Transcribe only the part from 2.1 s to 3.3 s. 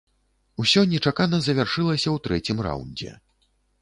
ў трэцім раўндзе.